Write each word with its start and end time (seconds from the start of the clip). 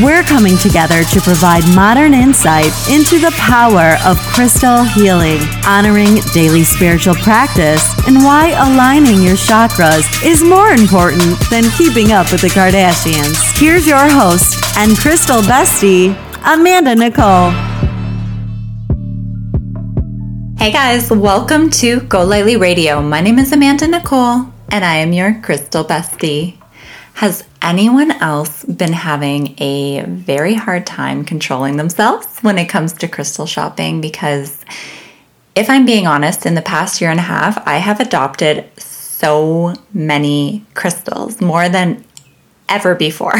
We're 0.00 0.22
coming 0.22 0.56
together 0.56 1.04
to 1.04 1.20
provide 1.20 1.62
modern 1.76 2.14
insight 2.14 2.72
into 2.88 3.18
the 3.18 3.30
power 3.36 3.98
of 4.06 4.16
crystal 4.32 4.84
healing, 4.84 5.40
honoring 5.66 6.16
daily 6.32 6.64
spiritual 6.64 7.14
practice, 7.16 7.84
and 8.08 8.16
why 8.24 8.52
aligning 8.56 9.22
your 9.22 9.36
chakras 9.36 10.08
is 10.24 10.42
more 10.42 10.70
important 10.70 11.38
than 11.50 11.64
keeping 11.76 12.10
up 12.10 12.32
with 12.32 12.40
the 12.40 12.48
Kardashians. 12.48 13.36
Here's 13.60 13.86
your 13.86 14.08
host 14.08 14.64
and 14.78 14.96
crystal 14.96 15.42
bestie, 15.42 16.16
Amanda 16.42 16.94
Nicole. 16.94 17.50
Hey 20.56 20.72
guys, 20.72 21.10
welcome 21.10 21.68
to 21.68 22.00
Go 22.00 22.24
Lightly 22.24 22.56
Radio. 22.56 23.02
My 23.02 23.20
name 23.20 23.38
is 23.38 23.52
Amanda 23.52 23.86
Nicole, 23.88 24.46
and 24.70 24.86
I 24.86 24.96
am 24.96 25.12
your 25.12 25.38
crystal 25.42 25.84
bestie. 25.84 26.56
Has 27.12 27.44
anyone 27.62 28.10
else 28.10 28.64
been 28.64 28.92
having 28.92 29.54
a 29.58 30.02
very 30.06 30.54
hard 30.54 30.86
time 30.86 31.24
controlling 31.24 31.76
themselves 31.76 32.40
when 32.40 32.58
it 32.58 32.66
comes 32.66 32.92
to 32.94 33.08
crystal 33.08 33.46
shopping? 33.46 34.00
Because 34.00 34.64
if 35.54 35.68
I'm 35.68 35.84
being 35.84 36.06
honest, 36.06 36.46
in 36.46 36.54
the 36.54 36.62
past 36.62 37.00
year 37.00 37.10
and 37.10 37.20
a 37.20 37.24
half, 37.24 37.66
I 37.66 37.76
have 37.76 38.00
adopted 38.00 38.68
so 38.78 39.74
many 39.92 40.64
crystals, 40.74 41.40
more 41.40 41.68
than 41.68 42.04
ever 42.68 42.94
before. 42.94 43.34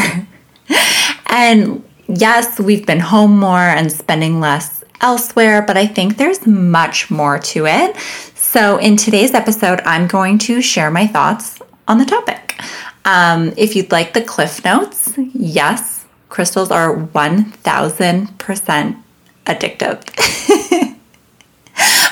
and 1.27 1.83
yes, 2.07 2.59
we've 2.59 2.85
been 2.85 2.99
home 2.99 3.37
more 3.37 3.57
and 3.57 3.91
spending 3.91 4.39
less 4.39 4.83
elsewhere, 5.01 5.61
but 5.61 5.75
I 5.75 5.85
think 5.85 6.17
there's 6.17 6.47
much 6.47 7.11
more 7.11 7.37
to 7.39 7.65
it. 7.65 7.97
So, 8.35 8.77
in 8.77 8.97
today's 8.97 9.33
episode, 9.33 9.81
I'm 9.81 10.07
going 10.07 10.37
to 10.39 10.61
share 10.61 10.91
my 10.91 11.07
thoughts 11.07 11.59
on 11.87 11.97
the 11.97 12.05
topic. 12.05 12.59
Um, 13.05 13.53
if 13.57 13.75
you'd 13.75 13.91
like 13.91 14.13
the 14.13 14.21
cliff 14.21 14.63
notes, 14.63 15.13
yes, 15.33 16.05
crystals 16.29 16.71
are 16.71 16.95
1000% 16.95 19.03
addictive. 19.45 19.99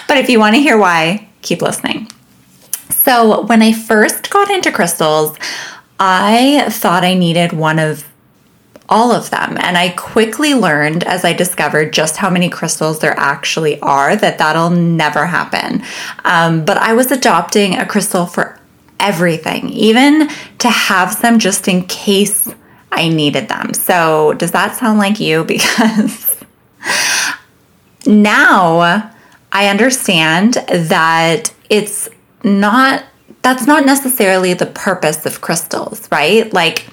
but 0.08 0.18
if 0.18 0.30
you 0.30 0.40
want 0.40 0.56
to 0.56 0.62
hear 0.62 0.78
why, 0.78 1.30
keep 1.42 1.62
listening. 1.62 2.08
So, 2.90 3.46
when 3.46 3.62
I 3.62 3.72
first 3.72 4.30
got 4.30 4.52
into 4.52 4.72
crystals, 4.72 5.38
I 6.00 6.70
thought 6.70 7.04
I 7.04 7.14
needed 7.14 7.54
one 7.54 7.80
of 7.80 8.06
all 8.92 9.12
of 9.12 9.30
them. 9.30 9.58
And 9.60 9.78
I 9.78 9.90
quickly 9.90 10.54
learned 10.54 11.06
as 11.06 11.24
I 11.24 11.32
discovered 11.32 11.94
just 11.94 12.18
how 12.18 12.30
many 12.30 12.50
crystals 12.50 13.00
there 13.00 13.18
actually 13.18 13.80
are 13.80 14.18
that 14.18 14.38
that'll 14.38 14.70
never 14.70 15.26
happen. 15.26 15.82
Um, 16.26 16.66
but 16.66 16.78
I 16.78 16.94
was 16.94 17.10
adopting 17.10 17.78
a 17.78 17.86
crystal 17.86 18.26
for 18.26 18.60
everything, 19.02 19.70
even 19.70 20.30
to 20.60 20.70
have 20.70 21.12
some 21.12 21.40
just 21.40 21.68
in 21.68 21.86
case 21.86 22.48
I 22.92 23.10
needed 23.10 23.48
them. 23.48 23.74
So, 23.74 24.34
does 24.34 24.52
that 24.52 24.76
sound 24.76 25.00
like 25.00 25.20
you? 25.20 25.44
Because 25.52 26.38
now 28.06 29.12
I 29.52 29.68
understand 29.68 30.54
that 30.54 31.54
it's 31.70 32.10
not, 32.44 33.04
that's 33.42 33.68
not 33.68 33.86
necessarily 33.86 34.54
the 34.54 34.66
purpose 34.66 35.26
of 35.26 35.42
crystals, 35.42 36.08
right? 36.12 36.52
Like, 36.54 36.88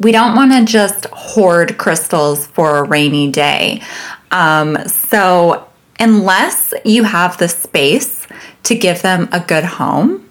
we 0.00 0.12
don't 0.12 0.34
want 0.34 0.52
to 0.52 0.64
just 0.64 1.06
hoard 1.06 1.76
crystals 1.78 2.46
for 2.48 2.78
a 2.78 2.82
rainy 2.82 3.30
day. 3.30 3.82
Um, 4.30 4.76
so, 4.88 5.68
unless 6.00 6.74
you 6.84 7.04
have 7.04 7.38
the 7.38 7.48
space 7.48 8.26
to 8.64 8.74
give 8.74 9.02
them 9.02 9.28
a 9.30 9.40
good 9.40 9.64
home, 9.64 10.23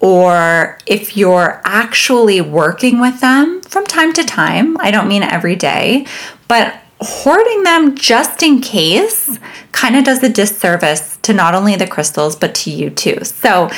or 0.00 0.78
if 0.86 1.16
you're 1.16 1.60
actually 1.64 2.40
working 2.40 3.00
with 3.00 3.20
them 3.20 3.60
from 3.62 3.86
time 3.86 4.12
to 4.14 4.24
time, 4.24 4.76
I 4.80 4.90
don't 4.90 5.08
mean 5.08 5.22
every 5.22 5.56
day, 5.56 6.06
but 6.48 6.74
hoarding 7.02 7.62
them 7.62 7.96
just 7.96 8.42
in 8.42 8.60
case 8.60 9.38
kind 9.72 9.96
of 9.96 10.04
does 10.04 10.22
a 10.22 10.28
disservice 10.28 11.18
to 11.22 11.32
not 11.32 11.54
only 11.54 11.76
the 11.76 11.86
crystals, 11.86 12.36
but 12.36 12.54
to 12.54 12.70
you 12.70 12.90
too. 12.90 13.24
So 13.24 13.70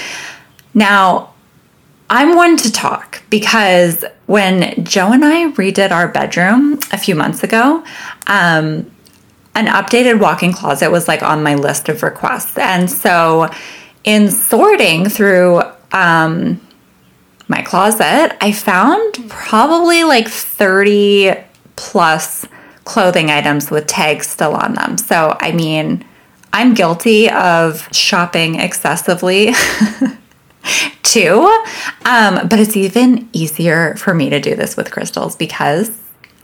now 0.74 1.32
I'm 2.08 2.36
one 2.36 2.56
to 2.58 2.70
talk 2.70 3.22
because 3.30 4.04
when 4.26 4.84
Joe 4.84 5.12
and 5.12 5.24
I 5.24 5.50
redid 5.52 5.90
our 5.90 6.08
bedroom 6.08 6.78
a 6.92 6.98
few 6.98 7.14
months 7.14 7.42
ago, 7.42 7.84
um, 8.26 8.90
an 9.54 9.66
updated 9.66 10.20
walk 10.20 10.42
in 10.42 10.52
closet 10.52 10.90
was 10.90 11.08
like 11.08 11.22
on 11.22 11.42
my 11.42 11.54
list 11.54 11.88
of 11.88 12.02
requests. 12.02 12.56
And 12.58 12.90
so 12.90 13.50
in 14.04 14.30
sorting 14.30 15.08
through 15.08 15.62
um, 15.92 16.60
my 17.48 17.62
closet, 17.62 18.36
I 18.40 18.52
found 18.52 19.28
probably 19.28 20.04
like 20.04 20.28
30 20.28 21.34
plus 21.76 22.46
clothing 22.84 23.30
items 23.30 23.70
with 23.70 23.86
tags 23.86 24.26
still 24.26 24.54
on 24.54 24.74
them. 24.74 24.98
So, 24.98 25.36
I 25.40 25.52
mean, 25.52 26.04
I'm 26.52 26.74
guilty 26.74 27.30
of 27.30 27.88
shopping 27.94 28.60
excessively 28.60 29.52
too. 31.02 31.62
Um, 32.04 32.48
but 32.48 32.58
it's 32.58 32.76
even 32.76 33.28
easier 33.32 33.94
for 33.96 34.14
me 34.14 34.30
to 34.30 34.40
do 34.40 34.54
this 34.54 34.76
with 34.76 34.90
crystals 34.90 35.36
because 35.36 35.90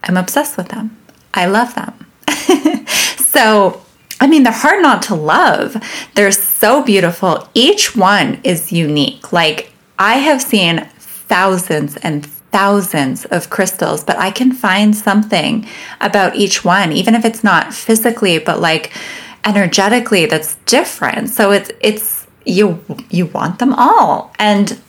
I'm 0.04 0.16
obsessed 0.16 0.56
with 0.56 0.69
them. 0.69 0.97
I 1.34 1.47
love 1.47 1.75
them. 1.75 2.06
so, 3.16 3.82
I 4.20 4.26
mean, 4.26 4.42
they're 4.42 4.52
hard 4.52 4.82
not 4.82 5.02
to 5.02 5.14
love. 5.14 5.76
They're 6.14 6.32
so 6.32 6.82
beautiful. 6.82 7.48
Each 7.54 7.94
one 7.94 8.40
is 8.42 8.72
unique. 8.72 9.32
Like, 9.32 9.72
I 9.98 10.14
have 10.14 10.42
seen 10.42 10.88
thousands 10.98 11.96
and 11.98 12.26
thousands 12.26 13.26
of 13.26 13.50
crystals, 13.50 14.02
but 14.02 14.16
I 14.16 14.30
can 14.30 14.52
find 14.52 14.96
something 14.96 15.66
about 16.00 16.34
each 16.34 16.64
one, 16.64 16.92
even 16.92 17.14
if 17.14 17.24
it's 17.24 17.44
not 17.44 17.74
physically, 17.74 18.38
but 18.38 18.60
like 18.60 18.92
energetically, 19.44 20.26
that's 20.26 20.56
different. 20.66 21.28
So 21.28 21.50
it's, 21.52 21.70
it's, 21.80 22.26
you, 22.44 22.82
you 23.10 23.26
want 23.26 23.58
them 23.58 23.74
all. 23.74 24.32
And 24.38 24.80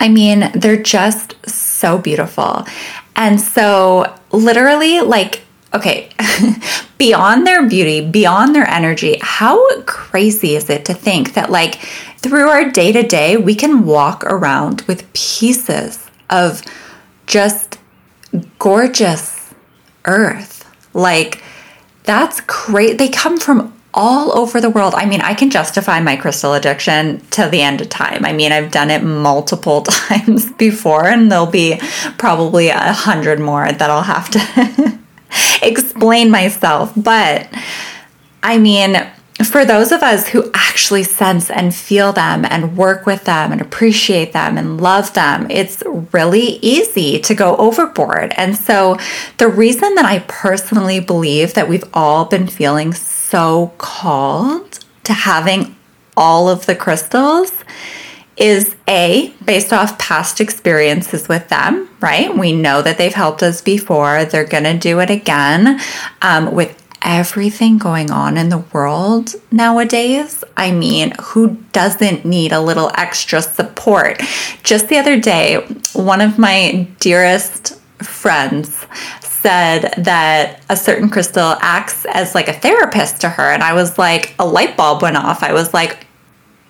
I 0.00 0.08
mean, 0.08 0.50
they're 0.54 0.82
just 0.82 1.34
so 1.48 1.98
beautiful. 1.98 2.66
And 3.14 3.40
so, 3.40 4.12
literally, 4.32 5.00
like, 5.00 5.43
okay, 5.74 6.08
beyond 6.98 7.46
their 7.46 7.68
beauty, 7.68 8.00
beyond 8.08 8.54
their 8.54 8.68
energy, 8.68 9.18
how 9.20 9.82
crazy 9.82 10.54
is 10.54 10.70
it 10.70 10.84
to 10.86 10.94
think 10.94 11.34
that, 11.34 11.50
like, 11.50 11.76
through 12.18 12.48
our 12.48 12.70
day 12.70 12.92
to 12.92 13.02
day, 13.02 13.36
we 13.36 13.54
can 13.54 13.84
walk 13.84 14.24
around 14.24 14.82
with 14.82 15.12
pieces 15.12 16.08
of 16.30 16.62
just 17.26 17.78
gorgeous 18.58 19.52
earth? 20.04 20.70
Like, 20.94 21.42
that's 22.04 22.40
great. 22.42 22.98
They 22.98 23.08
come 23.08 23.38
from 23.38 23.72
all 23.92 24.36
over 24.36 24.60
the 24.60 24.70
world. 24.70 24.94
I 24.96 25.06
mean, 25.06 25.20
I 25.20 25.34
can 25.34 25.50
justify 25.50 26.00
my 26.00 26.16
crystal 26.16 26.54
addiction 26.54 27.20
to 27.30 27.48
the 27.48 27.62
end 27.62 27.80
of 27.80 27.88
time. 27.88 28.24
I 28.24 28.32
mean, 28.32 28.52
I've 28.52 28.70
done 28.70 28.90
it 28.90 29.02
multiple 29.02 29.82
times 29.82 30.52
before, 30.52 31.06
and 31.06 31.30
there'll 31.30 31.46
be 31.46 31.80
probably 32.18 32.68
a 32.68 32.92
hundred 32.92 33.40
more 33.40 33.70
that 33.70 33.90
I'll 33.90 34.02
have 34.02 34.30
to 34.30 34.98
explain 35.62 36.30
myself. 36.30 36.92
But 36.96 37.48
I 38.42 38.58
mean, 38.58 38.96
for 39.42 39.64
those 39.64 39.90
of 39.90 40.02
us 40.02 40.28
who 40.28 40.50
actually 40.54 41.02
sense 41.02 41.50
and 41.50 41.74
feel 41.74 42.12
them 42.12 42.44
and 42.48 42.76
work 42.76 43.04
with 43.04 43.24
them 43.24 43.50
and 43.50 43.60
appreciate 43.60 44.32
them 44.32 44.56
and 44.56 44.80
love 44.80 45.12
them, 45.14 45.46
it's 45.50 45.82
really 46.12 46.58
easy 46.62 47.18
to 47.20 47.34
go 47.34 47.56
overboard. 47.56 48.32
And 48.36 48.56
so, 48.56 48.96
the 49.38 49.48
reason 49.48 49.94
that 49.96 50.04
I 50.04 50.20
personally 50.28 51.00
believe 51.00 51.54
that 51.54 51.68
we've 51.68 51.84
all 51.92 52.26
been 52.26 52.46
feeling 52.46 52.92
so 52.92 53.72
called 53.78 54.78
to 55.04 55.12
having 55.12 55.74
all 56.16 56.48
of 56.48 56.66
the 56.66 56.76
crystals 56.76 57.52
is 58.36 58.74
A, 58.88 59.32
based 59.44 59.72
off 59.72 59.98
past 59.98 60.40
experiences 60.40 61.28
with 61.28 61.48
them, 61.48 61.88
right? 62.00 62.36
We 62.36 62.52
know 62.52 62.82
that 62.82 62.98
they've 62.98 63.14
helped 63.14 63.42
us 63.42 63.62
before. 63.62 64.24
They're 64.24 64.44
going 64.44 64.64
to 64.64 64.76
do 64.76 65.00
it 65.00 65.10
again. 65.10 65.80
Um, 66.22 66.52
with 66.54 66.80
everything 67.02 67.76
going 67.76 68.10
on 68.10 68.36
in 68.36 68.48
the 68.48 68.64
world 68.72 69.34
nowadays, 69.52 70.42
I 70.56 70.72
mean, 70.72 71.12
who 71.20 71.58
doesn't 71.72 72.24
need 72.24 72.52
a 72.52 72.60
little 72.60 72.90
extra 72.96 73.42
support? 73.42 74.20
Just 74.62 74.88
the 74.88 74.96
other 74.96 75.20
day, 75.20 75.56
one 75.92 76.20
of 76.20 76.38
my 76.38 76.88
dearest 77.00 77.78
friends 78.02 78.86
said 79.20 79.92
that 79.98 80.62
a 80.70 80.76
certain 80.76 81.10
crystal 81.10 81.56
acts 81.60 82.06
as 82.06 82.34
like 82.34 82.48
a 82.48 82.52
therapist 82.54 83.20
to 83.20 83.28
her. 83.28 83.52
And 83.52 83.62
I 83.62 83.74
was 83.74 83.98
like, 83.98 84.34
a 84.38 84.46
light 84.46 84.74
bulb 84.74 85.02
went 85.02 85.18
off. 85.18 85.42
I 85.42 85.52
was 85.52 85.74
like, 85.74 86.06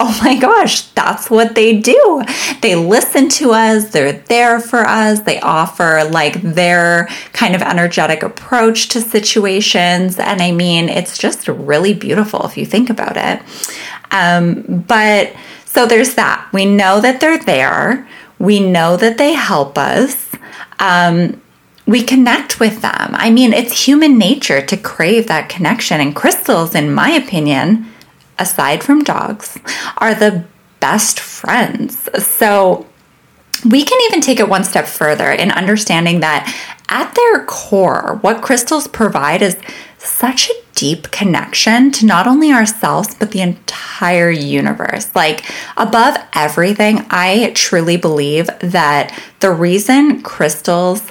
oh 0.01 0.19
my 0.23 0.37
gosh, 0.39 0.83
that's 0.89 1.31
what 1.31 1.55
they 1.55 1.79
do. 1.79 2.23
They 2.63 2.75
listen 2.75 3.29
to 3.31 3.53
us, 3.53 3.91
they're 3.91 4.13
there 4.13 4.59
for 4.59 4.81
us, 4.81 5.21
they 5.21 5.41
offer 5.41 6.05
like 6.11 6.43
their 6.43 7.07
kind 7.33 7.55
of 7.55 7.63
energetic 7.63 8.23
approach 8.23 8.89
to 8.89 9.01
situations. 9.01 10.19
And 10.19 10.43
I 10.43 10.51
mean, 10.51 10.89
it's 10.89 11.17
just 11.17 11.47
really 11.47 11.95
beautiful 11.95 12.45
if 12.45 12.57
you 12.57 12.67
think 12.67 12.91
about 12.91 13.17
it. 13.17 13.41
Um, 14.11 14.85
but 14.87 15.33
so 15.65 15.87
there's 15.87 16.15
that. 16.15 16.49
We 16.53 16.65
know 16.67 17.01
that 17.01 17.21
they're 17.21 17.39
there, 17.39 18.09
we 18.39 18.61
know 18.61 18.97
that 18.97 19.19
they 19.19 19.33
help 19.33 19.79
us. 19.79 20.33
Um, 20.81 21.41
we 21.87 22.03
connect 22.03 22.61
with 22.61 22.81
them. 22.81 23.11
I 23.13 23.31
mean, 23.31 23.53
it's 23.53 23.87
human 23.87 24.19
nature 24.19 24.65
to 24.65 24.77
crave 24.77 25.27
that 25.29 25.51
connection. 25.51 26.01
And 26.01 26.17
crystals, 26.17 26.75
in 26.75 26.93
my 26.93 27.11
opinion, 27.11 27.87
aside 28.39 28.83
from 28.83 29.05
dogs, 29.05 29.59
are 29.99 30.15
the 30.15 30.45
best 30.81 31.21
friends. 31.21 32.09
So 32.25 32.87
we 33.65 33.85
can 33.85 33.99
even 34.07 34.21
take 34.21 34.41
it 34.41 34.49
one 34.49 34.65
step 34.65 34.87
further 34.87 35.31
in 35.31 35.51
understanding 35.51 36.21
that 36.21 36.53
at 36.89 37.15
their 37.15 37.45
core, 37.47 38.19
what 38.21 38.43
crystals 38.43 38.87
provide 38.89 39.41
is 39.41 39.57
such 39.99 40.51
a 40.51 40.55
deep 40.75 41.11
connection 41.11 41.91
to 41.93 42.05
not 42.05 42.27
only 42.27 42.53
ourselves, 42.53 43.15
but 43.15 43.31
the 43.31 43.41
entire 43.41 44.31
universe. 44.31 45.15
Like, 45.15 45.51
above 45.79 46.17
everything, 46.35 47.07
I 47.09 47.53
truly 47.55 47.97
believe 47.97 48.51
that 48.61 49.19
the 49.41 49.51
reason 49.51 50.21
crystals 50.23 51.03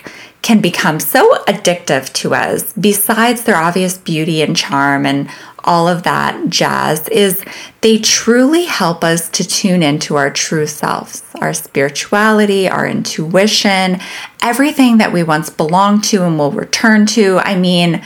can 0.43 0.59
become 0.59 0.99
so 0.99 1.35
addictive 1.45 2.11
to 2.13 2.35
us, 2.35 2.73
besides 2.73 3.43
their 3.43 3.55
obvious 3.55 3.97
beauty 3.97 4.41
and 4.43 4.55
charm 4.55 5.05
and 5.05 5.29
all 5.63 5.87
of 5.87 6.03
that 6.03 6.49
jazz, 6.49 7.07
is 7.07 7.43
they 7.79 7.97
truly 7.97 8.65
help 8.65 9.05
us 9.05 9.29
to 9.29 9.47
tune 9.47 9.81
into 9.81 10.17
our 10.17 10.29
true 10.29 10.67
selves, 10.67 11.23
our 11.39 11.53
spirituality, 11.53 12.67
our 12.67 12.85
intuition, 12.85 13.99
everything 14.41 14.97
that 14.97 15.13
we 15.13 15.23
once 15.23 15.49
belonged 15.49 16.03
to 16.03 16.25
and 16.25 16.37
will 16.37 16.51
return 16.51 17.05
to. 17.05 17.39
I 17.39 17.55
mean, 17.55 18.03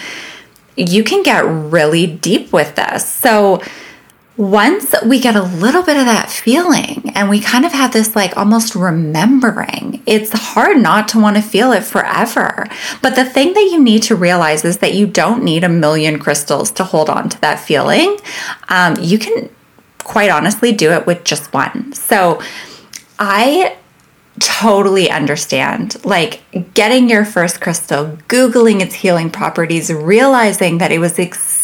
you 0.78 1.04
can 1.04 1.24
get 1.24 1.44
really 1.44 2.06
deep 2.06 2.54
with 2.54 2.76
this. 2.76 3.12
So, 3.12 3.64
once 4.38 4.94
we 5.04 5.20
get 5.20 5.36
a 5.36 5.42
little 5.42 5.82
bit 5.82 5.98
of 5.98 6.06
that 6.06 6.30
feeling 6.30 7.12
and 7.16 7.28
we 7.28 7.40
kind 7.40 7.66
of 7.66 7.72
have 7.72 7.92
this 7.92 8.16
like 8.16 8.38
almost 8.38 8.76
remembering, 8.76 10.02
it's 10.06 10.32
hard 10.32 10.78
not 10.78 11.08
to 11.08 11.20
want 11.20 11.36
to 11.36 11.42
feel 11.42 11.72
it 11.72 11.84
forever. 11.84 12.68
But 13.02 13.16
the 13.16 13.26
thing 13.26 13.54
that 13.54 13.70
you 13.72 13.84
need 13.84 14.04
to 14.04 14.16
realize 14.16 14.64
is 14.64 14.78
that 14.78 14.94
you 14.94 15.08
don't 15.08 15.44
need 15.44 15.64
a 15.64 15.70
million 15.70 16.20
crystals 16.20 16.70
to 16.72 16.84
hold 16.84 17.10
on 17.10 17.30
to 17.30 17.42
that 17.42 17.60
feeling. 17.60 18.20
Um, 18.70 18.96
you 19.02 19.18
can 19.18 19.50
quite 20.04 20.30
honestly 20.30 20.72
do 20.72 20.92
it 20.92 21.08
with 21.08 21.24
just 21.24 21.52
one. 21.52 21.92
So 21.94 22.40
I 23.18 23.76
totally 24.40 25.10
understand. 25.10 26.06
Like 26.06 26.44
getting 26.76 27.10
your 27.10 27.26
first 27.26 27.60
crystal, 27.60 28.18
Googling 28.28 28.82
its 28.82 28.94
healing 28.94 29.32
properties, 29.32 29.92
realizing 29.92 30.78
that 30.78 30.92
it 30.92 31.00
was 31.00 31.18
exactly 31.18 31.57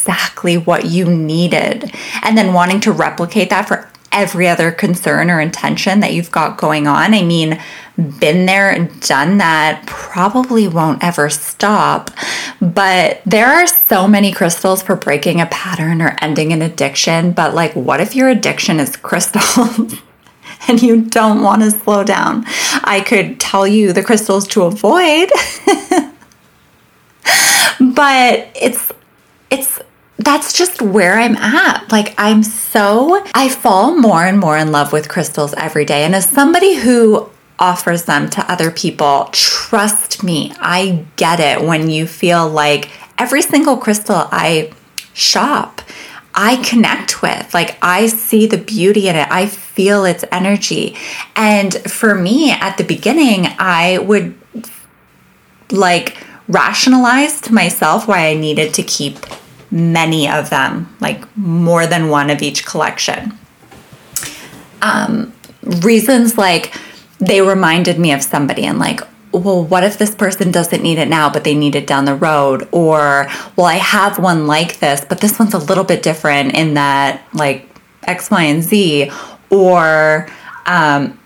what 0.66 0.86
you 0.86 1.06
needed, 1.06 1.94
and 2.22 2.38
then 2.38 2.54
wanting 2.54 2.80
to 2.82 2.92
replicate 2.92 3.50
that 3.50 3.68
for 3.68 3.90
every 4.12 4.48
other 4.48 4.72
concern 4.72 5.30
or 5.32 5.42
intention 5.42 6.00
that 6.02 6.14
you've 6.14 6.32
got 6.32 6.58
going 6.58 6.86
on. 6.88 7.14
I 7.14 7.24
mean, 7.24 7.60
been 7.98 8.46
there 8.46 8.88
done 9.02 9.40
that, 9.40 9.84
probably 9.88 10.68
won't 10.68 11.04
ever 11.04 11.30
stop. 11.30 12.12
But 12.62 13.22
there 13.26 13.48
are 13.48 13.68
so 13.68 14.08
many 14.08 14.32
crystals 14.32 14.84
for 14.84 14.96
breaking 14.96 15.42
a 15.42 15.48
pattern 15.48 16.02
or 16.02 16.16
ending 16.22 16.54
an 16.54 16.62
addiction. 16.62 17.32
But, 17.32 17.54
like, 17.56 17.76
what 17.76 18.00
if 18.00 18.16
your 18.16 18.30
addiction 18.30 18.80
is 18.80 18.96
crystals? 18.96 19.96
and 20.68 20.82
you 20.82 21.02
don't 21.02 21.42
want 21.42 21.62
to 21.64 21.72
slow 21.72 22.04
down. 22.04 22.46
I 22.84 23.04
could 23.06 23.40
tell 23.40 23.68
you 23.68 23.94
the 23.94 24.04
crystals 24.04 24.48
to 24.50 24.64
avoid. 24.64 25.30
but 27.80 28.50
it's 28.56 28.92
it's 29.50 29.80
that's 30.18 30.54
just 30.54 30.82
where 30.82 31.20
I'm 31.20 31.36
at. 31.36 31.92
Like, 31.92 32.14
I'm 32.18 32.44
so, 32.44 33.24
I 33.34 33.50
fall 33.50 33.96
more 33.96 34.24
and 34.26 34.40
more 34.40 34.58
in 34.58 34.72
love 34.72 34.94
with 34.94 35.10
crystals 35.10 35.54
every 35.56 35.86
day. 35.86 36.04
And 36.04 36.16
as 36.16 36.30
somebody 36.30 36.76
who 36.76 37.30
offers 37.60 38.04
them 38.04 38.30
to 38.30 38.52
other 38.52 38.72
people, 38.72 39.30
trust 39.32 40.24
me, 40.24 40.54
I 40.60 41.06
get 41.16 41.40
it 41.40 41.66
when 41.66 41.90
you 41.90 42.08
feel 42.08 42.48
like 42.48 42.90
every 43.18 43.42
single 43.42 43.78
crystal 43.78 44.28
I 44.32 44.72
shop 45.14 45.82
I 46.36 46.58
connect 46.64 47.22
with. 47.22 47.54
Like 47.54 47.78
I 47.82 48.08
see 48.08 48.48
the 48.48 48.58
beauty 48.58 49.08
in 49.08 49.16
it. 49.16 49.28
I 49.30 49.46
feel 49.46 50.06
its 50.06 50.26
energy. 50.32 50.96
And 51.36 51.74
for 51.90 52.16
me 52.16 52.52
at 52.52 52.78
the 52.78 52.84
beginning, 52.84 53.48
I 53.60 54.00
would 54.00 54.36
like 55.70 56.18
rationalize 56.48 57.40
to 57.42 57.54
myself 57.54 58.08
why 58.08 58.28
I 58.28 58.34
needed 58.34 58.74
to 58.76 58.84
keep 58.84 59.18
many 59.74 60.30
of 60.30 60.52
them, 60.52 60.96
like 61.02 61.26
more 61.36 61.88
than 61.88 62.10
one 62.10 62.30
of 62.30 62.42
each 62.44 62.64
collection. 62.64 63.38
Um, 64.84 65.34
reasons 65.64 66.38
like 66.38 66.76
they 67.20 67.42
reminded 67.42 67.98
me 67.98 68.12
of 68.12 68.22
somebody 68.22 68.66
and 68.66 68.78
like, 68.78 69.02
well, 69.32 69.66
what 69.66 69.84
if 69.84 69.98
this 69.98 70.14
person 70.14 70.52
doesn't 70.52 70.84
need 70.84 71.00
it 71.00 71.08
now, 71.08 71.28
but 71.28 71.44
they 71.44 71.56
need 71.56 71.74
it 71.74 71.88
down 71.88 72.06
the 72.06 72.14
road? 72.14 72.68
Or, 72.72 73.28
well, 73.56 73.66
I 73.66 73.76
have 73.76 74.20
one 74.20 74.46
like 74.46 74.80
this, 74.80 75.04
but 75.04 75.22
this 75.22 75.40
one's 75.40 75.56
a 75.56 75.58
little 75.58 75.84
bit 75.84 76.04
different 76.04 76.54
in 76.54 76.76
that, 76.76 77.24
like, 77.34 77.68
X, 78.04 78.30
Y, 78.30 78.44
and 78.44 78.62
Z. 78.62 79.12
Or, 79.50 80.28
um, 80.68 81.18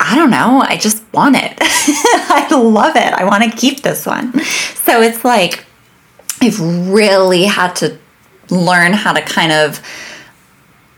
I 0.00 0.16
don't 0.16 0.30
know, 0.30 0.64
I 0.66 0.78
just 0.78 1.04
want 1.12 1.36
it. 1.36 1.52
I 1.60 2.48
love 2.50 2.96
it. 2.96 3.12
I 3.12 3.24
want 3.24 3.44
to 3.44 3.50
keep 3.50 3.82
this 3.82 4.06
one. 4.06 4.32
So 4.74 5.02
it's 5.02 5.22
like, 5.22 5.66
I've 6.42 6.60
really 6.90 7.44
had 7.44 7.76
to 7.76 7.96
learn 8.50 8.92
how 8.92 9.12
to 9.12 9.22
kind 9.22 9.52
of 9.52 9.80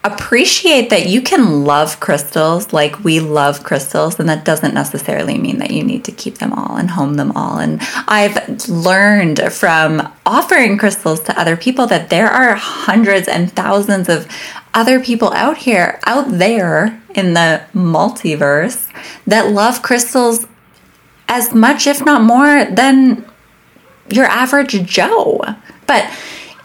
appreciate 0.03 0.89
that 0.89 1.07
you 1.07 1.21
can 1.21 1.65
love 1.65 2.01
crystals 2.01 2.73
like 2.73 3.05
we 3.05 3.21
love 3.21 3.63
crystals, 3.63 4.19
and 4.19 4.27
that 4.31 4.47
doesn't 4.47 4.73
necessarily 4.73 5.37
mean 5.37 5.59
that 5.59 5.71
you 5.71 5.85
need 5.85 6.03
to 6.05 6.13
keep 6.13 6.39
them 6.39 6.55
all 6.55 6.77
and 6.77 6.91
home 6.91 7.15
them 7.15 7.31
all. 7.33 7.59
And 7.59 7.79
I've 8.09 8.69
learned 8.71 9.53
from 9.53 10.11
offering 10.25 10.79
crystals 10.79 11.21
to 11.21 11.39
other 11.39 11.59
people 11.59 11.87
that 11.89 12.09
there 12.09 12.29
are 12.29 12.55
hundreds 12.55 13.29
and 13.29 13.53
thousands 13.53 14.09
of 14.09 14.27
other 14.73 14.99
people 14.99 15.31
out 15.35 15.59
here, 15.59 16.01
out 16.05 16.31
there 16.31 17.03
in 17.15 17.35
the 17.35 17.63
multiverse, 17.75 18.89
that 19.27 19.51
love 19.51 19.83
crystals 19.83 20.47
as 21.29 21.55
much, 21.55 21.87
if 21.87 22.03
not 22.03 22.23
more, 22.23 22.65
than 22.65 23.27
your 24.11 24.27
average 24.27 24.85
Joe. 24.85 25.41
But 25.87 26.11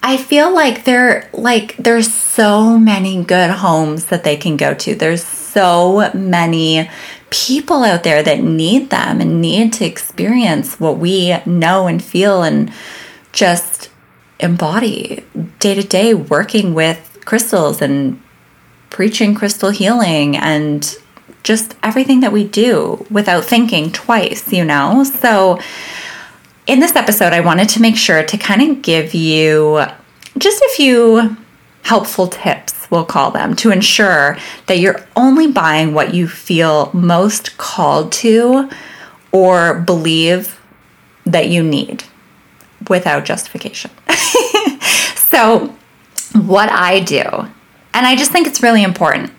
I 0.02 0.18
feel 0.18 0.54
like 0.54 0.86
there 0.86 1.30
like 1.34 1.76
there's 1.78 2.14
so 2.14 2.80
many 2.80 3.24
good 3.24 3.50
homes 3.50 4.06
that 4.06 4.24
they 4.24 4.38
can 4.38 4.58
go 4.58 4.74
to. 4.74 4.96
There's 4.96 5.24
so 5.24 6.12
many 6.14 6.90
people 7.30 7.84
out 7.84 8.04
there 8.04 8.24
that 8.24 8.42
need 8.42 8.90
them 8.90 9.22
and 9.22 9.42
need 9.42 9.74
to 9.74 9.86
experience 9.86 10.80
what 10.80 10.98
we 10.98 11.38
know 11.46 11.88
and 11.88 12.04
feel 12.04 12.44
and 12.44 12.72
just 13.32 13.90
embody 14.40 15.24
day 15.60 15.76
to 15.76 15.84
day 15.84 16.14
working 16.14 16.74
with 16.74 17.20
crystals 17.26 17.82
and 17.82 18.22
preaching 18.90 19.36
crystal 19.36 19.70
healing 19.70 20.36
and 20.36 20.98
just 21.44 21.76
everything 21.84 22.22
that 22.22 22.32
we 22.32 22.44
do 22.44 23.06
without 23.10 23.46
thinking 23.46 23.92
twice, 23.92 24.52
you 24.52 24.66
know? 24.66 25.04
So 25.04 25.60
in 26.70 26.80
this 26.80 26.96
episode, 26.96 27.34
I 27.34 27.40
wanted 27.40 27.68
to 27.70 27.82
make 27.82 27.98
sure 27.98 28.22
to 28.22 28.38
kind 28.38 28.62
of 28.62 28.84
give 28.84 29.16
you 29.16 29.84
just 30.38 30.62
a 30.62 30.70
few 30.76 31.36
helpful 31.82 32.28
tips, 32.28 32.86
we'll 32.92 33.06
call 33.06 33.32
them, 33.32 33.56
to 33.56 33.72
ensure 33.72 34.38
that 34.68 34.78
you're 34.78 35.04
only 35.16 35.52
buying 35.52 35.96
what 35.96 36.14
you 36.14 36.28
feel 36.28 36.92
most 36.94 37.58
called 37.58 38.12
to 38.12 38.70
or 39.32 39.80
believe 39.80 40.62
that 41.26 41.50
you 41.50 41.64
need 41.64 42.04
without 42.88 43.26
justification. 43.26 43.90
so, 45.16 45.76
what 46.34 46.70
I 46.70 47.00
do, 47.00 47.24
and 47.96 48.06
I 48.06 48.16
just 48.16 48.32
think 48.32 48.46
it's 48.46 48.62
really 48.62 48.84
important 48.84 49.32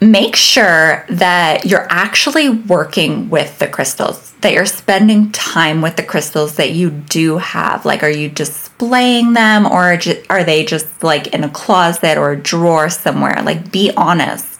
make 0.00 0.36
sure 0.36 1.04
that 1.08 1.66
you're 1.66 1.86
actually 1.90 2.48
working 2.48 3.28
with 3.28 3.58
the 3.58 3.66
crystals, 3.66 4.32
that 4.40 4.52
you're 4.52 4.66
spending 4.66 5.32
time 5.32 5.82
with 5.82 5.96
the 5.96 6.02
crystals 6.02 6.56
that 6.56 6.72
you 6.72 6.90
do 6.90 7.38
have. 7.38 7.84
Like, 7.84 8.02
are 8.02 8.10
you 8.10 8.28
displaying 8.28 9.32
them 9.32 9.66
or 9.66 9.98
are 10.30 10.44
they 10.44 10.64
just 10.64 11.02
like 11.02 11.28
in 11.28 11.42
a 11.42 11.48
closet 11.48 12.16
or 12.16 12.32
a 12.32 12.36
drawer 12.36 12.88
somewhere? 12.88 13.42
Like, 13.42 13.72
be 13.72 13.90
honest 13.96 14.58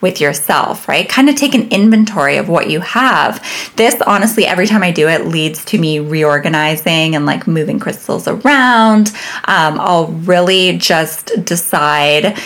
with 0.00 0.20
yourself, 0.20 0.88
right? 0.88 1.08
Kind 1.08 1.28
of 1.28 1.34
take 1.34 1.54
an 1.54 1.68
inventory 1.70 2.36
of 2.36 2.48
what 2.48 2.70
you 2.70 2.80
have. 2.80 3.44
This, 3.76 4.00
honestly, 4.06 4.46
every 4.46 4.66
time 4.66 4.82
I 4.82 4.92
do 4.92 5.08
it, 5.08 5.26
leads 5.26 5.64
to 5.66 5.78
me 5.78 5.98
reorganizing 5.98 7.16
and 7.16 7.26
like 7.26 7.46
moving 7.46 7.80
crystals 7.80 8.28
around. 8.28 9.08
Um, 9.44 9.80
I'll 9.80 10.06
really 10.06 10.78
just 10.78 11.32
decide 11.44 12.38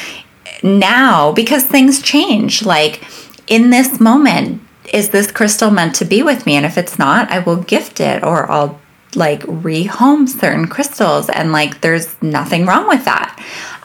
now, 0.63 1.33
because 1.33 1.65
things 1.65 2.01
change, 2.03 2.65
like 2.65 3.03
in 3.47 3.71
this 3.71 4.01
moment, 4.01 4.63
is 4.93 5.11
this 5.11 5.31
crystal 5.31 5.71
meant 5.71 5.95
to 5.97 6.05
be 6.05 6.23
with 6.23 6.47
me? 6.47 6.57
And 6.57 6.67
if 6.67 6.77
it's 6.77 6.99
not, 6.99 7.31
I 7.31 7.39
will 7.39 7.57
gift 7.57 8.01
it 8.01 8.23
or 8.23 8.51
I'll 8.51 8.81
like 9.15 9.43
rehome 9.43 10.29
certain 10.29 10.67
crystals. 10.67 11.29
And 11.29 11.53
like, 11.53 11.81
there's 11.81 12.21
nothing 12.23 12.67
wrong 12.67 12.89
with 12.89 13.05
that. 13.05 13.39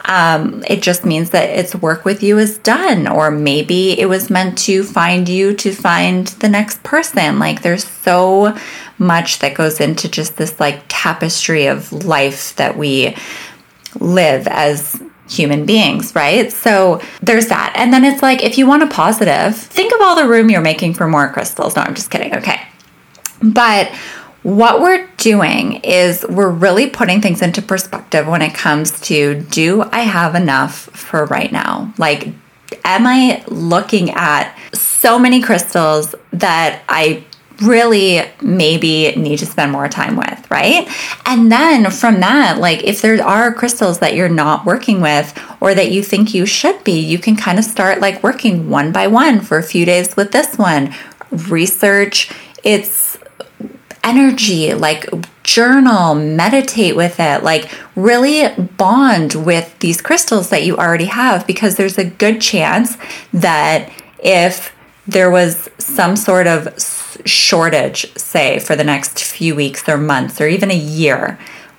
Um, 0.06 0.64
it 0.66 0.82
just 0.82 1.04
means 1.04 1.30
that 1.30 1.50
its 1.50 1.74
work 1.74 2.06
with 2.06 2.22
you 2.22 2.38
is 2.38 2.56
done, 2.58 3.06
or 3.06 3.30
maybe 3.30 3.98
it 4.00 4.06
was 4.06 4.30
meant 4.30 4.56
to 4.58 4.82
find 4.82 5.28
you 5.28 5.54
to 5.56 5.70
find 5.72 6.28
the 6.28 6.48
next 6.48 6.82
person. 6.82 7.38
Like, 7.38 7.60
there's 7.60 7.84
so 7.84 8.56
much 8.96 9.40
that 9.40 9.54
goes 9.54 9.80
into 9.80 10.08
just 10.08 10.38
this 10.38 10.58
like 10.58 10.82
tapestry 10.88 11.66
of 11.66 11.92
life 11.92 12.56
that 12.56 12.78
we 12.78 13.14
live 14.00 14.46
as 14.46 14.98
human 15.28 15.66
beings, 15.66 16.14
right? 16.14 16.52
So 16.52 17.00
there's 17.20 17.46
that. 17.46 17.72
And 17.76 17.92
then 17.92 18.04
it's 18.04 18.22
like, 18.22 18.42
if 18.42 18.58
you 18.58 18.66
want 18.66 18.82
a 18.82 18.86
positive, 18.86 19.56
think 19.56 19.92
of 19.94 20.00
all 20.00 20.16
the 20.16 20.26
room 20.26 20.50
you're 20.50 20.60
making 20.60 20.94
for 20.94 21.06
more 21.06 21.32
crystals. 21.32 21.76
No, 21.76 21.82
I'm 21.82 21.94
just 21.94 22.10
kidding. 22.10 22.34
Okay. 22.34 22.60
But 23.42 23.88
what 24.42 24.80
we're 24.80 25.06
doing 25.18 25.74
is 25.84 26.24
we're 26.28 26.50
really 26.50 26.88
putting 26.88 27.20
things 27.20 27.42
into 27.42 27.60
perspective 27.60 28.26
when 28.26 28.40
it 28.40 28.54
comes 28.54 29.00
to 29.02 29.40
do 29.50 29.82
I 29.82 30.00
have 30.00 30.34
enough 30.34 30.74
for 30.74 31.26
right 31.26 31.52
now? 31.52 31.92
Like, 31.98 32.28
am 32.84 33.06
I 33.06 33.44
looking 33.48 34.10
at 34.10 34.56
so 34.72 35.18
many 35.18 35.42
crystals 35.42 36.14
that 36.32 36.82
I 36.88 37.24
really 37.62 38.22
maybe 38.40 39.12
need 39.16 39.38
to 39.38 39.46
spend 39.46 39.72
more 39.72 39.88
time 39.88 40.16
with, 40.16 40.50
right? 40.50 40.88
And 41.26 41.50
then 41.50 41.90
from 41.90 42.20
that, 42.20 42.58
like 42.58 42.84
if 42.84 43.02
there 43.02 43.22
are 43.24 43.52
crystals 43.52 43.98
that 43.98 44.14
you're 44.14 44.28
not 44.28 44.64
working 44.64 45.00
with 45.00 45.38
or 45.60 45.74
that 45.74 45.90
you 45.90 46.02
think 46.02 46.34
you 46.34 46.46
should 46.46 46.82
be, 46.84 46.98
you 47.00 47.18
can 47.18 47.36
kind 47.36 47.58
of 47.58 47.64
start 47.64 48.00
like 48.00 48.22
working 48.22 48.70
one 48.70 48.92
by 48.92 49.06
one 49.06 49.40
for 49.40 49.58
a 49.58 49.62
few 49.62 49.84
days 49.84 50.16
with 50.16 50.32
this 50.32 50.56
one. 50.56 50.94
Research 51.30 52.30
its 52.64 53.18
energy, 54.04 54.72
like 54.74 55.08
journal, 55.42 56.14
meditate 56.14 56.96
with 56.96 57.18
it, 57.18 57.42
like 57.42 57.70
really 57.96 58.48
bond 58.76 59.34
with 59.34 59.78
these 59.80 60.00
crystals 60.00 60.50
that 60.50 60.64
you 60.64 60.76
already 60.76 61.06
have 61.06 61.46
because 61.46 61.76
there's 61.76 61.98
a 61.98 62.04
good 62.04 62.40
chance 62.40 62.96
that 63.32 63.90
if 64.22 64.74
there 65.08 65.30
was 65.30 65.70
some 65.78 66.16
sort 66.16 66.46
of 66.46 66.68
shortage, 67.24 68.14
say, 68.16 68.58
for 68.58 68.76
the 68.76 68.84
next 68.84 69.24
few 69.24 69.54
weeks 69.54 69.88
or 69.88 69.96
months 69.96 70.38
or 70.38 70.46
even 70.46 70.70
a 70.70 70.76
year, 70.76 71.38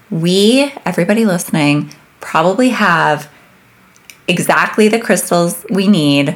we, 0.10 0.74
everybody 0.84 1.26
listening, 1.26 1.94
probably 2.20 2.70
have 2.70 3.30
exactly 4.28 4.88
the 4.88 5.00
crystals 5.00 5.64
we 5.70 5.88
need. 5.88 6.36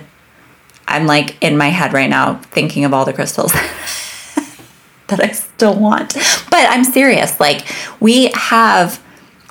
I'm 0.88 1.08
like 1.08 1.42
in 1.44 1.58
my 1.58 1.70
head 1.70 1.94
right 1.94 2.10
now 2.10 2.36
thinking 2.36 2.86
of 2.86 2.94
all 2.94 3.06
the 3.06 3.14
crystals 3.14 3.52
that 5.08 5.20
I 5.20 5.32
still 5.32 5.74
want. 5.74 6.14
But 6.14 6.70
I'm 6.70 6.84
serious. 6.84 7.40
Like, 7.40 7.66
we 8.00 8.30
have 8.36 9.03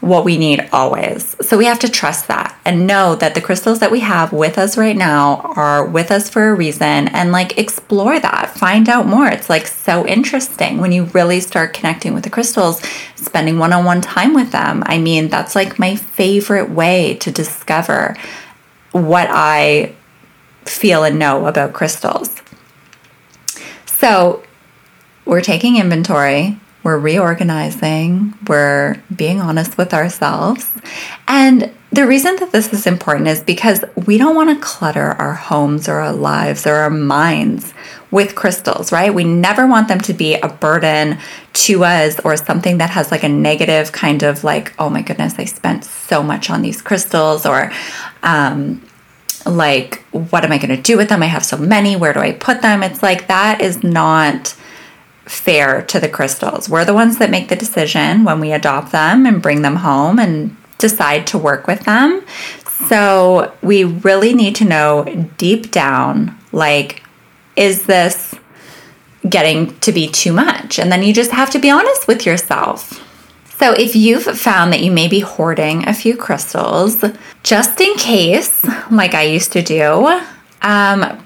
what 0.03 0.25
we 0.25 0.37
need 0.37 0.69
always. 0.73 1.37
So 1.47 1.57
we 1.57 1.65
have 1.67 1.79
to 1.79 1.89
trust 1.89 2.27
that 2.27 2.59
and 2.65 2.89
know 2.89 3.15
that 3.15 3.37
the 3.37 3.41
crystals 3.41 3.79
that 3.79 3.93
we 3.93 4.01
have 4.01 4.33
with 4.33 4.59
us 4.59 4.77
right 4.77 4.97
now 4.97 5.53
are 5.55 5.87
with 5.87 6.11
us 6.11 6.29
for 6.29 6.49
a 6.49 6.55
reason 6.55 7.07
and 7.07 7.31
like 7.31 7.57
explore 7.57 8.19
that, 8.19 8.51
find 8.51 8.89
out 8.89 9.07
more. 9.07 9.29
It's 9.29 9.49
like 9.49 9.69
so 9.69 10.05
interesting 10.05 10.79
when 10.79 10.91
you 10.91 11.05
really 11.05 11.39
start 11.39 11.73
connecting 11.73 12.15
with 12.15 12.25
the 12.25 12.31
crystals, 12.31 12.83
spending 13.15 13.61
one 13.61 13.73
on 13.73 13.85
one 13.85 14.01
time 14.01 14.35
with 14.35 14.51
them. 14.51 14.83
I 14.87 14.99
mean, 14.99 15.29
that's 15.29 15.55
like 15.55 15.79
my 15.79 15.95
favorite 15.95 16.69
way 16.69 17.15
to 17.21 17.31
discover 17.31 18.17
what 18.91 19.29
I 19.31 19.95
feel 20.65 21.05
and 21.05 21.17
know 21.17 21.47
about 21.47 21.75
crystals. 21.75 22.43
So 23.87 24.43
we're 25.25 25.43
taking 25.43 25.77
inventory 25.77 26.59
we're 26.83 26.99
reorganizing, 26.99 28.35
we're 28.49 28.97
being 29.15 29.41
honest 29.41 29.79
with 29.79 29.95
ourselves. 29.95 30.71
And 31.29 31.73
the 31.93 32.07
reason 32.07 32.37
that 32.37 32.53
this 32.53 32.73
is 32.73 32.87
important 32.87 33.29
is 33.29 33.41
because 33.41 33.85
we 34.07 34.19
don't 34.19 34.35
want 34.35 34.51
to 34.51 34.65
clutter 34.65 35.13
our 35.13 35.35
homes 35.35 35.89
or 35.89 35.97
our 35.97 36.13
lives 36.13 36.67
or 36.67 36.75
our 36.75 36.91
minds 36.91 37.73
with 38.11 38.35
crystals, 38.35 38.93
right? 38.93 39.15
We 39.15 39.25
never 39.25 39.67
want 39.67 39.89
them 39.89 40.01
to 40.01 40.13
be 40.13 40.35
a 40.35 40.49
burden 40.49 41.19
to 41.53 41.85
us 41.85 42.19
or 42.21 42.37
something 42.37 42.79
that 42.79 42.91
has 42.91 43.11
like 43.11 43.23
a 43.23 43.29
negative 43.29 43.93
kind 43.93 44.23
of 44.23 44.43
like, 44.43 44.75
oh 44.79 44.91
my 44.91 45.03
goodness, 45.03 45.35
I 45.39 45.45
spent 45.45 45.85
so 45.85 46.23
much 46.23 46.51
on 46.51 46.63
these 46.63 46.83
crystals 46.83 47.47
or, 47.47 47.73
um, 48.23 48.83
like, 49.45 50.05
what 50.13 50.45
am 50.45 50.53
I 50.53 50.59
going 50.59 50.77
to 50.77 50.81
do 50.81 50.97
with 50.97 51.09
them? 51.09 51.23
I 51.23 51.27
have 51.27 51.45
so 51.45 51.57
many. 51.57 51.97
Where 51.97 52.13
do 52.13 52.21
I 52.21 52.33
put 52.33 52.63
them? 52.63 52.83
It's 52.83 53.03
like 53.03 53.27
that 53.27 53.61
is 53.61 53.83
not 53.83 54.55
fair 55.33 55.83
to 55.83 55.99
the 55.99 56.09
crystals. 56.09 56.69
We're 56.69 56.85
the 56.85 56.95
ones 56.95 57.19
that 57.19 57.31
make 57.31 57.49
the 57.49 57.57
decision 57.57 58.25
when 58.25 58.39
we 58.39 58.53
adopt 58.53 58.93
them 58.93 59.27
and 59.27 59.43
bring 59.43 59.63
them 59.63 59.77
home 59.77 60.19
and 60.19 60.57
decide 60.79 61.27
to 61.29 61.39
work 61.39 61.67
with 61.67 61.81
them. 61.85 62.23
So 62.89 63.53
we 63.63 63.85
really 63.85 64.35
need 64.35 64.57
to 64.57 64.65
know 64.65 65.05
deep 65.39 65.71
down 65.71 66.37
like, 66.53 67.03
is 67.57 67.87
this 67.87 68.35
getting 69.29 69.79
to 69.81 69.93
be 69.93 70.09
too 70.09 70.33
much? 70.33 70.79
And 70.79 70.93
then 70.93 71.03
you 71.03 71.15
just 71.15 71.31
have 71.31 71.51
to 71.51 71.59
be 71.59 71.71
honest 71.71 72.07
with 72.07 72.27
yourself. 72.27 73.01
So, 73.59 73.73
if 73.75 73.95
you've 73.95 74.25
found 74.25 74.73
that 74.73 74.81
you 74.81 74.91
may 74.91 75.07
be 75.07 75.21
hoarding 75.21 75.87
a 75.87 75.95
few 75.95 76.17
crystals, 76.17 77.05
just 77.45 77.81
in 77.81 77.95
case, 77.95 78.65
like 78.91 79.15
I 79.15 79.23
used 79.23 79.53
to 79.53 79.63
do, 79.63 80.21
um, 80.63 81.25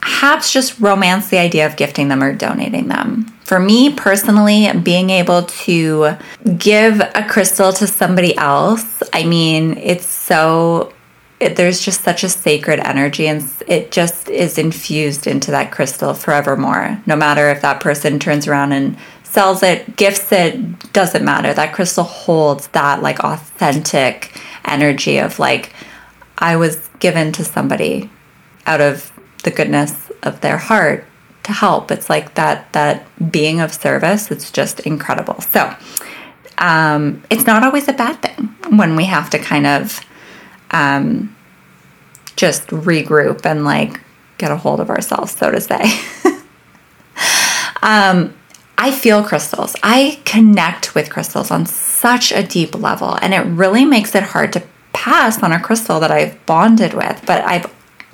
perhaps 0.00 0.52
just 0.52 0.78
romance 0.80 1.28
the 1.28 1.38
idea 1.38 1.66
of 1.66 1.76
gifting 1.76 2.08
them 2.08 2.22
or 2.22 2.32
donating 2.32 2.88
them. 2.88 3.26
For 3.44 3.58
me 3.58 3.92
personally, 3.92 4.70
being 4.82 5.10
able 5.10 5.44
to 5.44 6.16
give 6.58 7.00
a 7.00 7.26
crystal 7.28 7.72
to 7.74 7.86
somebody 7.86 8.36
else, 8.36 9.02
I 9.12 9.24
mean, 9.24 9.78
it's 9.78 10.06
so 10.06 10.92
it, 11.40 11.56
there's 11.56 11.80
just 11.80 12.02
such 12.02 12.24
a 12.24 12.28
sacred 12.28 12.80
energy 12.80 13.28
and 13.28 13.48
it 13.66 13.92
just 13.92 14.28
is 14.28 14.58
infused 14.58 15.26
into 15.26 15.50
that 15.52 15.70
crystal 15.70 16.14
forevermore. 16.14 17.00
No 17.06 17.16
matter 17.16 17.48
if 17.50 17.62
that 17.62 17.80
person 17.80 18.18
turns 18.18 18.48
around 18.48 18.72
and 18.72 18.96
sells 19.22 19.62
it, 19.62 19.96
gifts 19.96 20.32
it, 20.32 20.92
doesn't 20.92 21.24
matter. 21.24 21.54
That 21.54 21.72
crystal 21.72 22.04
holds 22.04 22.68
that 22.68 23.02
like 23.02 23.20
authentic 23.20 24.36
energy 24.64 25.18
of 25.18 25.38
like 25.38 25.72
I 26.38 26.56
was 26.56 26.88
given 26.98 27.32
to 27.32 27.44
somebody 27.44 28.10
out 28.66 28.80
of 28.80 29.12
the 29.44 29.50
goodness 29.50 30.10
of 30.22 30.40
their 30.40 30.58
heart 30.58 31.04
to 31.44 31.52
help. 31.52 31.90
It's 31.90 32.10
like 32.10 32.34
that 32.34 32.72
that 32.72 33.06
being 33.32 33.60
of 33.60 33.72
service. 33.72 34.30
It's 34.30 34.50
just 34.50 34.80
incredible. 34.80 35.40
So 35.40 35.74
um, 36.58 37.22
it's 37.30 37.46
not 37.46 37.62
always 37.62 37.88
a 37.88 37.92
bad 37.92 38.20
thing 38.20 38.54
when 38.76 38.96
we 38.96 39.04
have 39.04 39.30
to 39.30 39.38
kind 39.38 39.66
of 39.66 40.04
um, 40.70 41.34
just 42.36 42.68
regroup 42.68 43.44
and 43.46 43.64
like 43.64 44.00
get 44.38 44.50
a 44.50 44.56
hold 44.56 44.80
of 44.80 44.90
ourselves, 44.90 45.32
so 45.32 45.50
to 45.50 45.60
say. 45.60 45.80
um, 47.82 48.34
I 48.76 48.92
feel 48.92 49.24
crystals. 49.24 49.74
I 49.82 50.20
connect 50.24 50.94
with 50.94 51.10
crystals 51.10 51.50
on 51.50 51.66
such 51.66 52.30
a 52.30 52.44
deep 52.44 52.74
level, 52.74 53.14
and 53.20 53.34
it 53.34 53.40
really 53.40 53.84
makes 53.84 54.14
it 54.14 54.22
hard 54.22 54.52
to 54.52 54.62
pass 54.92 55.42
on 55.42 55.52
a 55.52 55.60
crystal 55.60 55.98
that 56.00 56.12
I've 56.12 56.44
bonded 56.46 56.94
with. 56.94 57.22
But 57.26 57.44
I've 57.44 57.66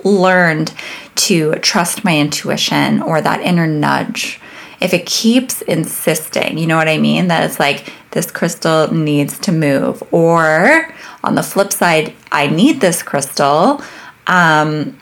learned 0.03 0.73
to 1.15 1.55
trust 1.55 2.03
my 2.03 2.17
intuition 2.17 3.01
or 3.01 3.21
that 3.21 3.41
inner 3.41 3.67
nudge, 3.67 4.39
if 4.81 4.93
it 4.93 5.05
keeps 5.05 5.61
insisting, 5.63 6.57
you 6.57 6.67
know 6.67 6.77
what 6.77 6.87
I 6.87 6.97
mean? 6.97 7.27
That 7.27 7.43
it's 7.43 7.59
like 7.59 7.91
this 8.11 8.29
crystal 8.29 8.93
needs 8.93 9.39
to 9.39 9.51
move. 9.51 10.03
Or 10.11 10.93
on 11.23 11.35
the 11.35 11.43
flip 11.43 11.71
side, 11.71 12.13
I 12.31 12.47
need 12.47 12.81
this 12.81 13.01
crystal. 13.01 13.81
Um, 14.27 14.97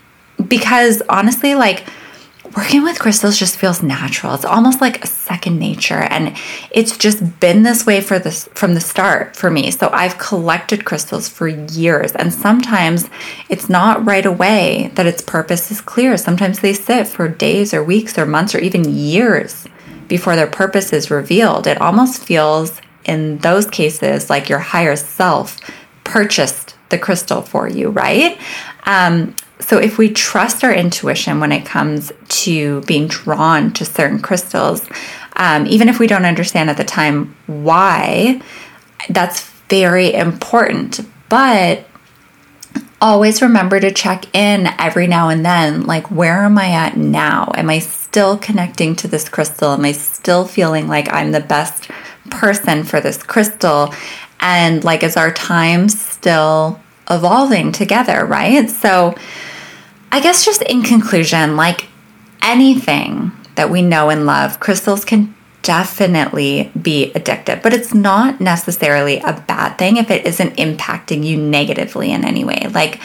because 0.48 1.02
honestly, 1.10 1.56
like, 1.56 1.86
working 2.56 2.84
with 2.84 3.00
crystals 3.00 3.38
just 3.38 3.58
feels 3.58 3.82
natural. 3.82 4.34
It's 4.34 4.46
almost 4.46 4.82
like 4.82 5.04
a 5.04 5.08
second 5.08 5.58
nature 5.58 6.02
and 6.02 6.36
it's 6.72 6.98
just 6.98 7.40
been 7.40 7.64
this 7.64 7.86
way 7.86 8.02
for 8.02 8.20
this 8.20 8.48
from 8.54 8.76
the 8.76 8.82
start 8.82 9.36
for 9.36 9.50
me. 9.50 9.72
So 9.72 9.90
I've 9.92 10.18
collected 10.18 10.86
crystals 10.86 11.28
for 11.28 11.48
years 11.48 12.12
and 12.14 12.34
sometimes 12.34 13.10
it's 13.50 13.70
not 13.70 14.06
right 14.06 14.26
away 14.26 14.92
that 14.96 15.08
its 15.08 15.22
purpose 15.22 15.72
is 15.72 15.82
clear. 15.82 16.16
Sometimes 16.18 16.60
they 16.60 16.74
sit 16.74 17.08
for 17.08 17.28
days 17.28 17.74
or 17.74 17.84
weeks 17.84 18.18
or 18.18 18.26
months 18.26 18.54
or 18.54 18.60
even 18.60 18.84
years 18.88 19.66
before 20.08 20.36
their 20.36 20.48
purpose 20.48 20.94
is 20.94 21.10
revealed. 21.10 21.66
It 21.66 21.82
almost 21.82 22.24
feels 22.24 22.80
in 23.06 23.40
those 23.40 23.66
cases 23.66 24.30
like 24.30 24.50
your 24.50 24.60
higher 24.60 24.96
self 24.96 25.60
purchased 26.04 26.76
the 26.90 27.00
crystal 27.00 27.42
for 27.42 27.68
you, 27.68 27.90
right? 27.90 28.38
Um, 28.86 29.36
so, 29.64 29.78
if 29.78 29.98
we 29.98 30.10
trust 30.10 30.64
our 30.66 30.74
intuition 30.74 31.40
when 31.40 31.54
it 31.54 31.66
comes 31.66 32.12
to 32.28 32.82
being 32.82 33.08
drawn 33.08 33.72
to 33.74 33.86
certain 33.86 34.20
crystals, 34.20 34.86
um, 35.38 35.66
even 35.68 35.88
if 35.88 36.00
we 36.00 36.08
don't 36.08 36.26
understand 36.26 36.70
at 36.70 36.76
the 36.76 36.84
time 36.84 37.34
why, 37.48 38.42
that's 39.10 39.50
very 39.70 40.14
important. 40.14 41.00
But 41.30 41.86
always 43.02 43.42
remember 43.42 43.80
to 43.80 43.92
check 43.92 44.26
in 44.36 44.68
every 44.80 45.08
now 45.08 45.30
and 45.30 45.46
then. 45.46 45.86
Like, 45.86 46.12
where 46.12 46.44
am 46.44 46.58
I 46.58 46.72
at 46.72 46.98
now? 46.98 47.50
Am 47.56 47.70
I 47.70 47.80
still 47.80 48.38
connecting 48.38 48.98
to 48.98 49.08
this 49.08 49.30
crystal? 49.30 49.72
Am 49.72 49.86
I 49.86 49.94
still 49.94 50.46
feeling 50.46 50.90
like 50.90 51.12
I'm 51.12 51.32
the 51.32 51.40
best 51.40 51.90
person 52.30 52.84
for 52.84 53.00
this 53.00 53.24
crystal? 53.24 53.94
And 54.42 54.84
like, 54.84 55.04
is 55.04 55.16
our 55.16 55.32
time 55.32 55.88
still 55.88 56.82
evolving 57.10 57.72
together, 57.72 58.26
right? 58.26 58.70
So, 58.70 59.16
I 60.14 60.20
guess 60.20 60.46
just 60.46 60.62
in 60.62 60.84
conclusion, 60.84 61.58
like 61.58 61.88
anything 62.44 63.32
that 63.56 63.72
we 63.72 63.82
know 63.82 64.12
and 64.12 64.28
love, 64.28 64.60
crystals 64.60 65.04
can 65.04 65.34
definitely 65.64 66.72
be 66.80 67.12
addictive, 67.16 67.64
but 67.64 67.74
it's 67.74 67.96
not 67.96 68.40
necessarily 68.40 69.18
a 69.18 69.44
bad 69.48 69.80
thing 69.80 69.98
if 69.98 70.12
it 70.12 70.28
isn't 70.28 70.56
impacting 70.58 71.24
you 71.24 71.36
negatively 71.38 72.12
in 72.12 72.24
any 72.24 72.44
way. 72.44 72.68
Like, 72.72 73.00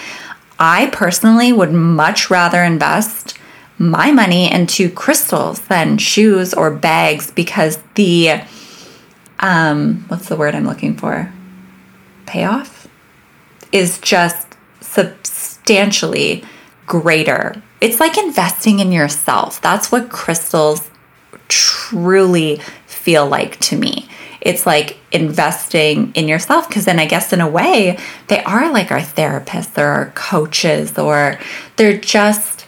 I 0.59 0.91
personally 0.93 1.51
would 1.51 1.73
much 1.73 2.29
rather 2.29 2.63
invest 2.63 3.39
my 3.79 4.13
money 4.13 4.53
into 4.53 4.91
crystals 4.91 5.61
than 5.63 5.97
shoes 5.97 6.53
or 6.53 6.71
bags 6.71 7.31
because 7.31 7.79
the 7.95 8.43
um 9.41 10.05
what's 10.09 10.29
the 10.29 10.37
word 10.37 10.55
I'm 10.55 10.67
looking 10.67 10.95
for? 10.95 11.33
payoff 12.27 12.87
is 13.73 13.99
just 14.01 14.47
substantially 14.83 16.45
greater. 16.89 17.63
It's 17.81 18.01
like 18.01 18.19
investing 18.19 18.81
in 18.81 18.91
yourself. 18.91 19.61
That's 19.61 19.93
what 19.93 20.11
crystals 20.11 20.91
truly 21.47 22.61
feel 22.87 23.27
like 23.27 23.61
to 23.61 23.77
me. 23.77 24.09
It's 24.41 24.67
like 24.67 24.99
investing 25.13 26.13
in 26.15 26.29
yourself 26.29 26.69
because 26.69 26.85
then 26.85 26.99
I 26.99 27.07
guess 27.07 27.33
in 27.33 27.41
a 27.41 27.49
way 27.49 27.99
they 28.29 28.43
are 28.45 28.73
like 28.73 28.91
our 28.91 29.01
therapists 29.01 29.77
or 29.79 29.87
our 29.87 30.13
coaches 30.15 30.99
or 30.99 31.39
they're 31.77 31.99
just 31.99 32.67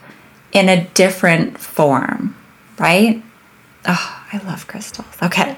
in 0.52 0.68
a 0.68 0.84
different 0.90 1.58
form, 1.58 2.36
right? 2.78 3.22
Oh, 3.86 4.24
I 4.32 4.38
love 4.38 4.66
crystals. 4.66 5.06
Okay. 5.22 5.56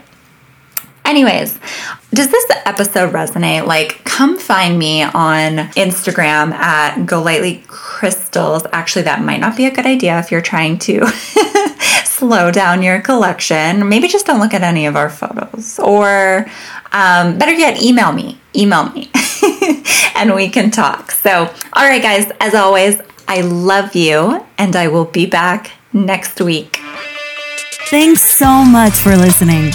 Anyways, 1.13 1.59
does 2.15 2.29
this 2.29 2.47
episode 2.65 3.13
resonate? 3.13 3.67
Like, 3.67 4.03
come 4.05 4.39
find 4.39 4.79
me 4.79 5.03
on 5.03 5.59
Instagram 5.77 6.53
at 6.55 7.05
Go 7.05 7.21
Lightly 7.21 7.63
Crystals. 7.67 8.63
Actually, 8.73 9.03
that 9.03 9.21
might 9.21 9.39
not 9.39 9.55
be 9.55 9.67
a 9.67 9.71
good 9.71 9.85
idea 9.85 10.19
if 10.21 10.33
you're 10.33 10.41
trying 10.41 10.79
to 10.79 11.07
slow 12.07 12.51
down 12.51 12.83
your 12.83 13.03
collection. 13.03 13.91
Maybe 13.91 14.09
just 14.09 14.25
don't 14.25 14.41
look 14.41 14.55
at 14.55 14.63
any 14.63 14.87
of 14.87 14.97
our 14.97 15.11
photos. 15.11 15.79
Or 15.79 16.47
um, 16.93 17.37
better 17.37 17.53
yet, 17.53 17.83
email 17.83 18.13
me. 18.13 18.41
Email 18.57 18.89
me 18.93 19.11
and 20.17 20.35
we 20.35 20.49
can 20.49 20.71
talk. 20.71 21.11
So, 21.11 21.53
all 21.75 21.85
right, 21.85 22.01
guys, 22.01 22.33
as 22.41 22.55
always, 22.55 22.99
I 23.29 23.43
love 23.43 23.95
you 23.95 24.47
and 24.57 24.75
I 24.75 24.89
will 24.89 25.05
be 25.05 25.27
back 25.27 25.73
next 25.93 26.41
week. 26.41 26.79
Thanks 27.91 28.23
so 28.23 28.65
much 28.65 28.95
for 28.95 29.15
listening. 29.15 29.75